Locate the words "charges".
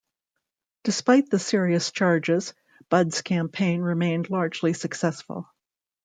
1.91-2.55